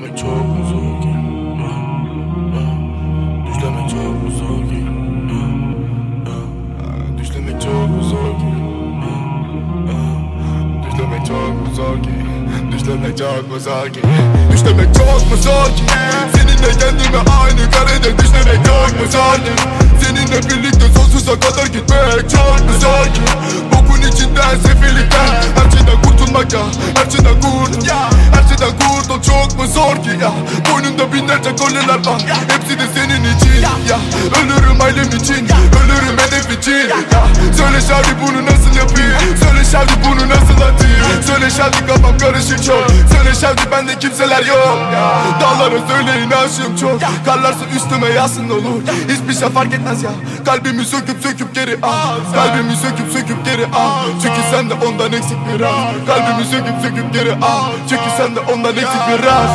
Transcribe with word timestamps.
Düşlemek 0.00 0.18
çok 0.18 0.46
mu 0.46 0.64
zor 0.70 1.02
ki? 1.02 1.14
Düşlemek 3.48 3.90
çok 3.90 4.22
mu 4.22 4.30
zor 4.38 4.68
ki? 4.68 4.86
Düşlemek 7.18 7.62
çok 7.62 7.88
mu 7.90 8.02
zor 8.02 8.32
ki? 8.40 8.50
Düşlemek 10.82 11.26
çok 11.26 11.48
mu 11.60 11.74
zor 11.74 12.02
ki? 12.02 12.10
Düşlemek 12.72 13.18
çok 13.18 13.50
mu 13.50 13.60
zor 13.60 13.88
ki? 13.92 14.00
Düşlemek 14.52 14.94
çok 14.94 15.30
mu 15.30 15.36
zor 15.36 15.66
ki? 15.76 15.84
Seninle 16.34 16.78
kendime 16.78 17.18
aynı 17.42 17.70
karede 17.70 18.18
düşlemek 18.18 18.64
çok 18.66 19.00
mu 19.00 19.06
zor 19.10 19.34
ki? 19.34 19.52
Seninle 20.02 20.38
birlikte 20.48 20.86
sonsuza 20.94 21.40
kadar 21.40 21.66
gitmek 21.66 22.30
çok 22.30 22.60
mu 22.66 22.72
zor 22.80 23.04
ki? 23.14 23.20
Bokun 23.72 24.00
içinden 24.08 24.56
sefillikten 24.62 25.26
Her 25.56 25.70
şeyden 25.70 26.02
kurtulmak 26.02 26.52
ya 26.52 26.60
Her 26.96 27.10
şeyden 27.10 27.40
kurt 27.40 27.88
ya 27.88 28.10
Her 28.70 28.78
şeyden 28.78 28.78
kurt 28.78 29.10
o 29.10 29.22
çok 29.22 29.58
mu 29.58 29.66
zor 29.66 29.96
ki 30.02 30.10
ya? 30.22 30.32
Boynunda 30.72 31.12
binlerce 31.12 31.56
kolyeler 31.56 32.06
var. 32.06 32.22
Hepsi 32.48 32.78
de 32.78 32.86
senin 32.94 33.24
için 33.36 33.62
ya. 33.62 33.98
Ölürüm 34.42 34.80
ailem 34.80 35.08
için. 35.08 35.48
Ölürüm 35.80 36.18
hedef 36.18 36.58
için 36.58 36.88
ya. 37.12 37.26
Söyle 37.56 37.80
şarkı 37.88 38.10
bunu 38.22 38.46
nasıl 38.46 38.76
yapayım? 38.76 39.36
Söyle 39.42 39.64
şarkı 39.72 39.94
bunu 40.04 40.19
Söyle 41.40 41.52
şarkı 41.52 41.86
kafam 41.86 42.18
karışık 42.18 42.64
çok. 42.64 42.86
Söyle 42.90 43.34
şarkı 43.40 43.70
bende 43.70 43.98
kimseler 43.98 44.46
yok. 44.46 44.78
Dağlara 45.40 45.88
söyleyin 45.88 46.30
aşığım 46.30 46.76
çok. 46.76 47.00
Karlarsa 47.24 47.64
üstüme 47.76 48.08
yasın 48.08 48.50
olur. 48.50 48.80
Hiçbir 49.08 49.40
şey 49.40 49.48
fark 49.48 49.74
etmez 49.74 50.02
ya. 50.02 50.10
Kalbimi 50.44 50.84
söküp 50.84 51.22
söküp 51.22 51.54
geri 51.54 51.78
al. 51.82 52.16
Kalbimi 52.34 52.76
söküp 52.76 53.12
söküp 53.12 53.44
geri 53.44 53.66
al. 53.66 54.06
Çünkü 54.22 54.40
sen 54.50 54.70
de 54.70 54.74
ondan 54.74 55.12
eksik 55.12 55.38
biraz. 55.54 56.06
Kalbimi 56.06 56.44
söküp 56.44 56.74
söküp 56.82 57.12
geri 57.12 57.32
al. 57.32 57.70
Çünkü 57.88 58.10
sen 58.16 58.36
de 58.36 58.40
ondan 58.40 58.72
eksik 58.76 59.00
biraz 59.08 59.50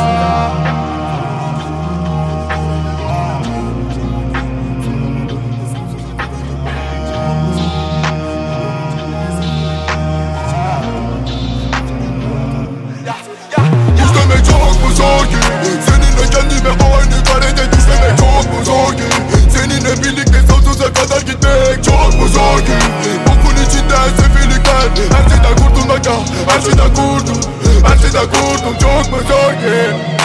da 26.86 26.94
kurdum 26.94 27.40
Ben 27.84 27.96
size 27.96 28.18
kurdum. 28.18 28.78
Çok 28.78 29.12
mu 29.12 29.18
zor 29.28 29.52
ki? 29.52 30.15